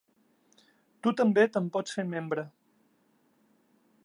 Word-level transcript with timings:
Tu 1.03 1.13
també 1.19 1.45
te'n 1.57 1.69
pots 1.77 1.99
fer 1.99 2.07
membre. 2.17 2.49